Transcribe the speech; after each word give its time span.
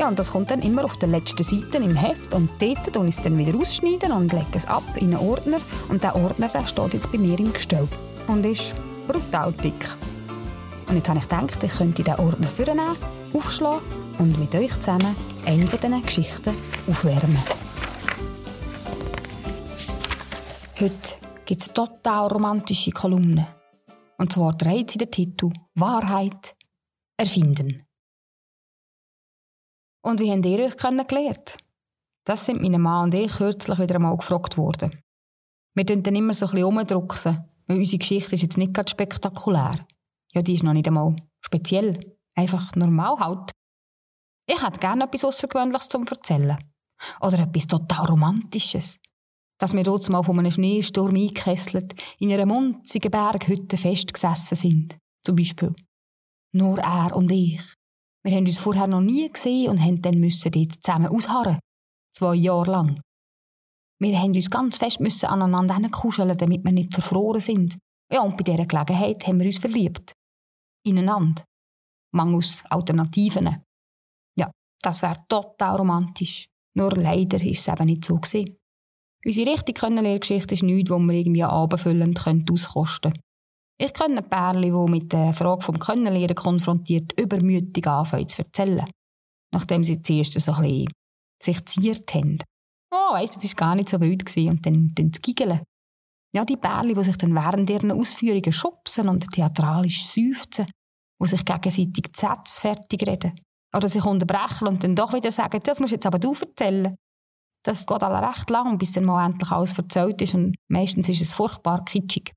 Ja, 0.00 0.08
und 0.08 0.18
das 0.18 0.30
kommt 0.30 0.50
dann 0.50 0.62
immer 0.62 0.86
auf 0.86 0.96
der 0.96 1.10
letzten 1.10 1.44
Seite 1.44 1.76
im 1.76 1.94
Heft 1.94 2.32
und 2.32 2.48
dort 2.58 2.96
und 2.96 3.06
ich 3.06 3.16
dann 3.16 3.36
wieder 3.36 3.54
ausschneiden 3.58 4.12
und 4.12 4.32
lege 4.32 4.46
es 4.54 4.64
ab 4.64 4.82
in 4.96 5.14
einen 5.14 5.28
Ordner 5.28 5.58
und 5.90 6.02
der 6.02 6.16
Ordner 6.16 6.48
der 6.48 6.66
steht 6.66 6.94
jetzt 6.94 7.12
bei 7.12 7.18
mir 7.18 7.38
im 7.38 7.52
Gestell 7.52 7.86
und 8.26 8.46
ist 8.46 8.72
brutal 9.06 9.52
dick. 9.52 9.94
Und 10.88 10.96
jetzt 10.96 11.06
habe 11.10 11.18
ich 11.18 11.28
gedacht, 11.28 11.62
ich 11.62 11.76
könnte 11.76 12.02
diesen 12.02 12.18
Ordner 12.18 12.46
vornehmen, 12.46 12.96
aufschlagen 13.34 13.82
und 14.18 14.38
mit 14.40 14.54
euch 14.54 14.74
zusammen 14.80 15.14
eine 15.44 15.66
von 15.66 15.78
diesen 15.78 16.02
Geschichten 16.02 16.54
aufwärmen. 16.88 17.42
Heute 20.80 21.14
gibt 21.44 21.60
es 21.60 21.74
total 21.74 22.28
romantische 22.28 22.92
Kolumne. 22.92 23.48
Und 24.16 24.32
zwar 24.32 24.54
dreht 24.54 24.92
sie 24.92 24.96
den 24.98 25.10
Titel 25.10 25.50
Wahrheit 25.74 26.56
erfinden. 27.18 27.82
Und 30.02 30.20
wie 30.20 30.30
habt 30.30 30.46
ihr 30.46 30.64
euch 30.64 30.76
kennengelernt? 30.76 31.58
Das 32.24 32.46
sind 32.46 32.62
meine 32.62 32.78
Mann 32.78 33.04
und 33.04 33.14
ich 33.14 33.32
kürzlich 33.32 33.78
wieder 33.78 33.96
einmal 33.96 34.16
gefragt 34.16 34.56
worden. 34.56 34.90
Wir 35.74 35.86
tun 35.86 36.02
dann 36.02 36.14
immer 36.14 36.34
so 36.34 36.46
ein 36.46 36.52
bisschen 36.52 36.66
umdrucksen, 36.66 37.44
weil 37.66 37.78
unsere 37.78 37.98
Geschichte 37.98 38.34
ist 38.34 38.42
jetzt 38.42 38.58
nicht 38.58 38.74
gerade 38.74 38.90
spektakulär. 38.90 39.86
Ja, 40.32 40.42
die 40.42 40.54
ist 40.54 40.62
noch 40.62 40.72
nicht 40.72 40.86
einmal 40.88 41.14
speziell. 41.40 41.98
Einfach 42.34 42.74
normal 42.76 43.18
halt. 43.18 43.52
Ich 44.46 44.62
hätte 44.62 44.80
gerne 44.80 45.04
etwas 45.04 45.24
Außergewöhnliches 45.24 45.88
zum 45.88 46.06
Erzählen. 46.06 46.58
Oder 47.20 47.40
etwas 47.40 47.66
total 47.66 48.06
Romantisches. 48.06 48.98
Dass 49.58 49.74
wir 49.74 49.82
dort 49.82 50.08
mal 50.08 50.22
von 50.22 50.38
einem 50.38 50.50
Schneesturm 50.50 51.14
eingekesselt 51.14 51.94
in 52.18 52.32
einer 52.32 52.46
munzigen 52.46 53.10
Berghütte 53.10 53.76
festgesessen 53.76 54.56
sind. 54.56 54.98
Zum 55.24 55.36
Beispiel. 55.36 55.74
Nur 56.52 56.78
er 56.78 57.14
und 57.14 57.30
ich. 57.30 57.60
Wir 58.22 58.36
haben 58.36 58.46
uns 58.46 58.58
vorher 58.58 58.86
noch 58.86 59.00
nie 59.00 59.30
gesehen 59.30 59.70
und 59.70 59.80
haben 59.80 60.02
dann 60.02 60.20
müssen 60.20 60.52
dort 60.52 60.84
zusammen 60.84 61.08
ausharren. 61.08 61.58
Zwei 62.14 62.34
Jahre 62.34 62.70
lang. 62.70 63.00
Wir 64.00 64.18
haben 64.18 64.34
uns 64.34 64.50
ganz 64.50 64.78
fest 64.78 65.00
müssen 65.00 65.26
aneinander 65.26 65.88
kuscheln, 65.90 66.36
damit 66.36 66.64
wir 66.64 66.72
nicht 66.72 66.92
verfroren 66.92 67.40
sind. 67.40 67.78
Ja, 68.12 68.22
und 68.22 68.36
bei 68.36 68.44
dieser 68.44 68.66
Gelegenheit 68.66 69.26
haben 69.26 69.38
wir 69.38 69.46
uns 69.46 69.58
verliebt. 69.58 70.12
Ineinander. 70.86 71.44
Mangels 72.12 72.64
Alternativen. 72.68 73.62
Ja, 74.38 74.50
das 74.82 75.02
wäre 75.02 75.24
total 75.28 75.76
romantisch. 75.76 76.46
Nur 76.74 76.92
leider 76.96 77.42
ist 77.42 77.60
es 77.60 77.68
eben 77.68 77.86
nicht 77.86 78.04
so 78.04 78.16
gewesen. 78.16 78.56
Unsere 79.24 79.50
richtige 79.50 79.78
Kennenlerngeschichte 79.78 80.54
ist 80.54 80.62
nichts, 80.62 80.90
wo 80.90 80.98
wir 80.98 81.14
irgendwie 81.14 81.44
abendfüllend 81.44 82.18
auskosten 82.50 83.12
können. 83.12 83.22
Ich 83.82 83.94
kenne 83.94 84.20
Pärchen, 84.20 84.60
die 84.60 84.90
mit 84.90 85.10
der 85.10 85.32
Frage 85.32 85.62
vom 85.62 85.78
Kennenlernen 85.78 86.34
konfrontiert 86.34 87.18
übermütig 87.18 87.86
anfangen 87.86 88.28
zu 88.28 88.42
erzählen. 88.42 88.84
Nachdem 89.54 89.84
sie 89.84 90.02
zuerst 90.02 90.38
so 90.38 90.52
ein 90.52 90.62
bisschen 90.62 90.88
sich 91.42 91.64
ziert 91.64 92.14
haben. 92.14 92.36
Oh, 92.92 93.14
weißt, 93.14 93.36
das 93.36 93.44
war 93.44 93.54
gar 93.54 93.74
nicht 93.74 93.88
so 93.88 93.98
wild 93.98 94.26
gewesen. 94.26 94.50
und 94.50 94.66
dann, 94.66 94.90
dann 94.94 95.10
zu 95.14 95.22
giggeln. 95.22 95.62
Ja, 96.34 96.44
die 96.44 96.58
Pärchen, 96.58 96.94
die 96.94 97.04
sich 97.04 97.16
dann 97.16 97.34
während 97.34 97.70
ihren 97.70 97.90
Ausführungen 97.90 98.52
schubsen 98.52 99.08
und 99.08 99.26
theatralisch 99.32 100.04
seufzen, 100.04 100.66
die 101.18 101.26
sich 101.26 101.44
gegenseitig 101.46 102.02
die 102.02 102.20
Sätze 102.20 102.60
fertig 102.60 103.08
reden. 103.08 103.32
Oder 103.74 103.88
sich 103.88 104.04
unterbrechen 104.04 104.68
und 104.68 104.84
dann 104.84 104.94
doch 104.94 105.14
wieder 105.14 105.30
sagen, 105.30 105.58
das 105.64 105.80
musst 105.80 105.92
du 105.92 105.94
jetzt 105.94 106.06
aber 106.06 106.18
du 106.18 106.34
erzählen. 106.34 106.96
Das 107.64 107.86
geht 107.86 108.02
alle 108.02 108.28
recht 108.28 108.50
lang, 108.50 108.76
bis 108.76 108.92
dann 108.92 109.06
mal 109.06 109.24
endlich 109.24 109.50
alles 109.50 109.78
erzählt 109.78 110.20
ist 110.20 110.34
und 110.34 110.54
meistens 110.68 111.08
ist 111.08 111.22
es 111.22 111.32
furchtbar 111.32 111.82
kitschig. 111.86 112.34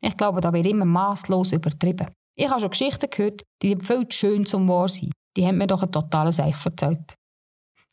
Ich 0.00 0.16
glaube, 0.16 0.40
da 0.40 0.52
wird 0.52 0.66
immer 0.66 0.84
maßlos 0.84 1.52
übertrieben. 1.52 2.08
Ich 2.36 2.48
habe 2.48 2.60
schon 2.60 2.70
Geschichten 2.70 3.10
gehört, 3.10 3.42
die 3.62 3.70
sind 3.70 3.84
viel 3.84 4.08
zu 4.08 4.16
schön 4.16 4.46
zum 4.46 4.68
wahr 4.68 4.88
sein. 4.88 5.10
Die 5.36 5.46
haben 5.46 5.58
mir 5.58 5.66
doch 5.66 5.82
ein 5.82 5.92
totales 5.92 6.38
Eich 6.38 6.64
erzählt. 6.64 7.14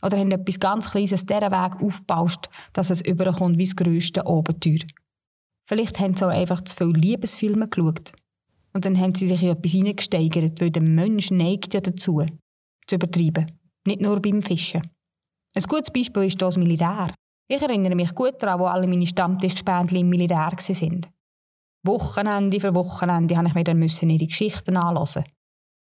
Oder 0.04 0.18
haben 0.20 0.32
etwas 0.32 0.60
ganz 0.60 0.92
Kleines 0.92 1.26
dieser 1.26 1.52
Weg 1.52 1.82
aufgebaut, 1.82 2.50
dass 2.74 2.92
es 2.92 3.02
überkommt 3.02 3.58
wie 3.58 3.66
das 3.66 3.76
grösste 3.76 4.26
Abenteuer. 4.26 4.86
Vielleicht 5.68 6.00
haben 6.00 6.16
sie 6.16 6.26
auch 6.28 6.32
einfach 6.32 6.62
zu 6.62 6.76
viele 6.76 7.00
Liebesfilme 7.00 7.68
geschaut. 7.68 8.14
Und 8.74 8.86
dann 8.86 9.00
haben 9.00 9.16
sie 9.16 9.26
sich 9.26 9.42
in 9.42 9.50
etwas 9.50 9.72
hineingesteigert, 9.72 10.62
weil 10.62 10.70
der 10.70 10.84
Mensch 10.84 11.32
neigt 11.32 11.74
ja 11.74 11.82
dazu, 11.82 12.24
zu 12.86 12.96
übertreiben. 12.96 13.48
Nicht 13.88 14.02
nur 14.02 14.22
beim 14.22 14.42
Fischen. 14.42 14.82
Ein 15.56 15.64
gutes 15.64 15.92
Beispiel 15.92 16.24
ist 16.24 16.42
das 16.42 16.58
Militär. 16.58 17.14
Ich 17.48 17.62
erinnere 17.62 17.96
mich 17.96 18.14
gut 18.14 18.36
daran, 18.40 18.60
wo 18.60 18.66
alle 18.66 18.88
meine 18.88 19.08
Stammtischgespendli 19.08 20.02
im 20.02 20.10
Militär 20.10 20.38
waren. 20.38 21.02
Wochenende 21.85 22.59
für 22.59 22.73
Wochenende 22.73 23.38
habe 23.38 23.47
ich 23.47 23.53
mir 23.53 23.63
dann 23.63 23.79
müssen 23.79 24.09
ihre 24.09 24.28
Geschichten 24.28 24.78
anhören. 24.78 25.23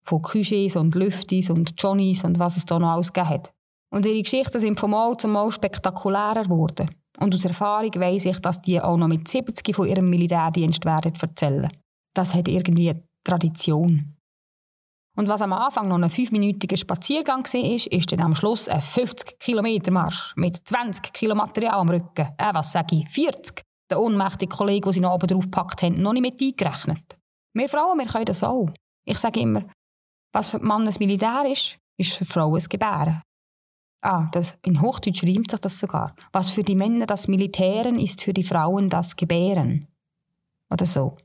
Von 0.06 0.22
Küchis 0.22 0.76
und 0.76 0.94
Lüftis 0.94 1.50
und 1.50 1.74
Johnnys 1.78 2.24
und 2.24 2.38
was 2.38 2.56
es 2.56 2.64
da 2.64 2.78
noch 2.78 2.90
alles 2.90 3.12
gegeben 3.12 3.30
hat. 3.30 3.52
Und 3.92 4.06
ihre 4.06 4.22
Geschichten 4.22 4.60
sind 4.60 4.78
von 4.78 4.90
Mal 4.90 5.16
zu 5.16 5.28
Mal 5.28 5.50
spektakulärer 5.50 6.44
geworden. 6.44 6.90
Und 7.18 7.34
aus 7.34 7.44
Erfahrung 7.44 7.94
weiss 7.96 8.24
ich, 8.24 8.38
dass 8.40 8.60
die 8.60 8.80
auch 8.80 8.96
noch 8.96 9.08
mit 9.08 9.26
70 9.26 9.74
von 9.74 9.88
ihrem 9.88 10.10
Militärdienst 10.10 10.84
werden 10.84 11.12
erzählen. 11.20 11.70
Das 12.14 12.34
hat 12.34 12.48
irgendwie 12.48 12.94
Tradition. 13.24 14.16
Und 15.16 15.28
was 15.28 15.40
am 15.40 15.54
Anfang 15.54 15.88
noch 15.88 15.98
ein 15.98 16.10
fünfminütiger 16.10 16.76
Spaziergang 16.76 17.44
war, 17.44 17.74
ist, 17.74 17.86
ist 17.86 18.12
dann 18.12 18.20
am 18.20 18.34
Schluss 18.34 18.68
ein 18.68 18.82
50 18.82 19.38
Kilometer 19.38 19.90
Marsch 19.90 20.34
mit 20.36 20.56
20 20.68 21.10
Kilo 21.12 21.34
Material 21.34 21.80
am 21.80 21.88
Rücken. 21.88 22.28
Äh, 22.36 22.50
was 22.52 22.72
sage 22.72 22.96
ich? 22.96 23.08
40? 23.08 23.64
Der 23.90 24.00
ohnmächtige 24.00 24.54
Kollege, 24.54 24.86
den 24.86 24.92
sie 24.92 25.00
noch 25.00 25.14
oben 25.14 25.28
drauf 25.28 25.44
gepackt 25.44 25.82
haben, 25.82 26.00
noch 26.02 26.12
nicht 26.12 26.22
mit 26.22 26.40
eingerechnet. 26.40 27.16
Wir 27.52 27.68
Frauen, 27.68 27.98
wir 27.98 28.06
können 28.06 28.24
das 28.24 28.42
auch. 28.42 28.68
Ich 29.04 29.18
sage 29.18 29.40
immer, 29.40 29.62
was 30.32 30.50
für 30.50 30.58
Mann 30.58 30.86
ein 30.86 30.94
Militär 30.98 31.44
ist, 31.50 31.78
ist 31.96 32.12
für 32.12 32.24
Frauen 32.24 32.60
ein 32.60 32.68
Gebären. 32.68 33.22
Ah, 34.02 34.28
das, 34.32 34.56
in 34.62 34.80
Hochdeutsch 34.80 35.24
reimt 35.24 35.50
sich 35.50 35.60
das 35.60 35.80
sogar. 35.80 36.14
Was 36.32 36.50
für 36.50 36.62
die 36.62 36.74
Männer 36.74 37.06
das 37.06 37.28
Militären 37.28 37.98
ist 37.98 38.20
für 38.20 38.32
die 38.32 38.44
Frauen 38.44 38.88
das 38.88 39.16
Gebären. 39.16 39.88
Oder 40.70 40.86
so. 40.86 41.16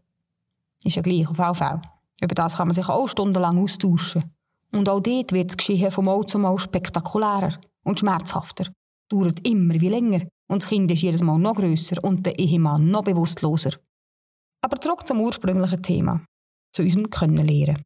Ist 0.84 0.96
ja 0.96 1.02
gleich, 1.02 1.28
auf 1.28 1.36
VV. 1.36 1.82
Über 2.22 2.36
das 2.36 2.58
kann 2.58 2.68
man 2.68 2.76
sich 2.76 2.88
auch 2.88 3.08
stundenlang 3.08 3.62
austauschen. 3.62 4.34
Und 4.72 4.88
auch 4.88 5.02
dort 5.02 5.32
wird 5.32 5.50
das 5.50 5.58
Geschehen 5.58 5.92
von 5.92 6.06
Mal 6.06 6.26
zu 6.26 6.40
Mal 6.40 6.58
spektakulärer 6.58 7.60
und 7.84 8.00
schmerzhafter. 8.00 8.72
Dauert 9.10 9.46
immer 9.46 9.74
wie 9.74 9.90
länger 9.90 10.22
und 10.52 10.62
das 10.62 10.70
Kind 10.70 10.92
ist 10.92 11.02
jedes 11.02 11.24
Mal 11.24 11.40
noch 11.40 11.56
grösser 11.56 12.04
und 12.04 12.26
der 12.26 12.38
Ehemann 12.38 12.92
noch 12.92 13.06
bewusstloser. 13.06 13.72
Aber 14.62 14.80
zurück 14.82 15.08
zum 15.08 15.22
ursprünglichen 15.22 15.82
Thema, 15.82 16.26
zu 16.76 16.82
unserem 16.82 17.10
Kennenlernen. 17.10 17.82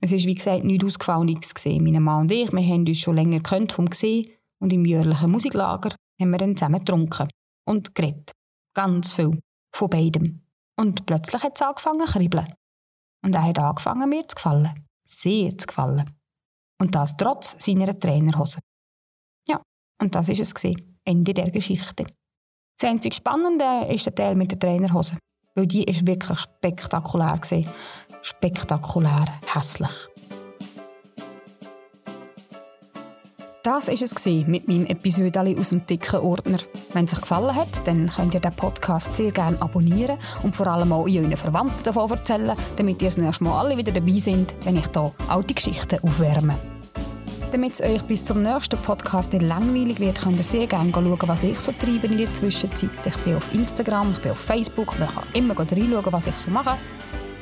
Es 0.00 0.12
ist 0.12 0.24
wie 0.24 0.34
gesagt 0.34 0.64
nichts 0.64 0.86
Ausgefallenes 0.86 1.54
gesehen. 1.54 1.84
Meine 1.84 2.00
Mann 2.00 2.22
und 2.22 2.32
ich, 2.32 2.50
wir 2.50 2.62
haben 2.62 2.86
uns 2.86 2.98
schon 2.98 3.16
länger 3.16 3.38
gekannt 3.38 3.72
vom 3.72 3.90
Gesehen 3.90 4.26
und 4.58 4.72
im 4.72 4.86
jährlichen 4.86 5.30
Musiklager 5.30 5.94
haben 6.18 6.30
wir 6.30 6.38
dann 6.38 6.56
zusammen 6.56 6.78
getrunken 6.78 7.28
und 7.66 7.94
geredet. 7.94 8.32
Ganz 8.74 9.12
viel. 9.12 9.38
Von 9.76 9.90
beidem. 9.90 10.46
Und 10.80 11.04
plötzlich 11.04 11.42
hat 11.42 11.56
es 11.56 11.62
angefangen 11.62 12.06
zu 12.06 12.12
kribbeln. 12.12 12.54
Und 13.22 13.34
er 13.34 13.44
hat 13.44 13.58
angefangen 13.58 14.08
mir 14.08 14.26
zu 14.26 14.34
gefallen. 14.34 14.86
Sehr 15.06 15.58
zu 15.58 15.66
gefallen. 15.66 16.10
Und 16.80 16.94
das 16.94 17.16
trotz 17.18 17.62
seiner 17.62 17.98
Trainerhose. 17.98 18.60
Ja, 19.46 19.60
und 20.00 20.14
das 20.14 20.30
ist 20.30 20.40
es 20.40 20.54
gewesen. 20.54 20.97
Ende 21.08 21.32
der 21.32 21.50
Geschichte. 21.50 22.04
Das 22.78 22.90
einzig 22.90 23.14
Spannende 23.14 23.64
ist 23.90 24.04
der 24.04 24.14
Teil 24.14 24.36
mit 24.36 24.50
der 24.50 24.58
Trainerhose. 24.58 25.16
Weil 25.54 25.66
die 25.66 25.84
ist 25.84 26.06
wirklich 26.06 26.38
spektakulär 26.38 27.38
gewesen. 27.38 27.68
Spektakulär 28.20 29.24
hässlich. 29.52 29.90
Das 33.62 33.88
war 33.88 33.94
es 33.94 34.46
mit 34.46 34.68
meinem 34.68 34.86
Episode 34.86 35.56
aus 35.58 35.70
dem 35.70 35.84
dicken 35.86 36.20
Ordner. 36.20 36.58
Wenn 36.92 37.06
es 37.06 37.14
euch 37.14 37.20
gefallen 37.22 37.54
hat, 37.54 37.86
dann 37.86 38.08
könnt 38.08 38.34
ihr 38.34 38.40
den 38.40 38.54
Podcast 38.54 39.16
sehr 39.16 39.32
gerne 39.32 39.60
abonnieren 39.60 40.18
und 40.42 40.54
vor 40.54 40.66
allem 40.66 40.92
auch 40.92 41.06
euren 41.06 41.36
Verwandten 41.36 41.84
davon 41.84 42.10
erzählen, 42.10 42.56
damit 42.76 43.02
ihr 43.02 43.08
das 43.08 43.16
nächste 43.16 43.44
Mal 43.44 43.58
alle 43.58 43.76
wieder 43.76 43.92
dabei 43.92 44.12
sind, 44.12 44.54
wenn 44.62 44.76
ich 44.76 44.86
hier 44.92 45.12
alte 45.28 45.54
Geschichten 45.54 45.98
aufwärme. 46.02 46.54
Damit 47.50 47.72
es 47.72 47.80
euch 47.80 48.02
bis 48.02 48.26
zum 48.26 48.42
nächsten 48.42 48.76
Podcast 48.76 49.32
nicht 49.32 49.42
langweilig 49.42 50.00
wird, 50.00 50.20
könnt 50.20 50.36
ihr 50.36 50.42
sehr 50.42 50.66
gerne 50.66 50.92
schauen, 50.92 51.18
was 51.22 51.42
ich 51.42 51.58
so 51.58 51.72
treibe 51.72 52.06
in 52.06 52.18
der 52.18 52.32
Zwischenzeit. 52.34 52.90
Ich 53.06 53.16
bin 53.18 53.36
auf 53.36 53.54
Instagram, 53.54 54.12
ich 54.12 54.18
bin 54.18 54.32
auf 54.32 54.38
Facebook, 54.38 54.98
man 54.98 55.08
kann 55.08 55.24
immer 55.32 55.58
reinschauen, 55.58 56.12
was 56.12 56.26
ich 56.26 56.34
so 56.34 56.50
mache. 56.50 56.76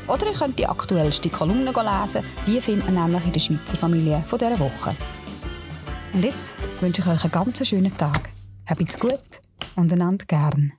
Oder 0.06 0.26
ihr 0.26 0.32
könnt 0.32 0.58
die 0.58 0.66
aktuellste 0.66 1.28
Kolumne 1.28 1.72
lesen, 1.72 2.22
die 2.46 2.60
findet 2.60 2.86
man 2.92 3.10
nämlich 3.10 3.26
in 3.26 3.32
der 3.32 3.40
Schweizer 3.40 3.76
Familie 3.76 4.22
von 4.28 4.38
dieser 4.38 4.58
Woche. 4.60 4.94
Und 6.12 6.24
jetzt 6.24 6.54
wünsche 6.80 7.02
ich 7.02 7.08
euch 7.08 7.24
einen 7.24 7.32
ganz 7.32 7.66
schönen 7.66 7.96
Tag. 7.96 8.30
Habt's 8.66 8.98
gut 8.98 9.40
und 9.74 9.92
einander 9.92 10.24
gern. 10.26 10.72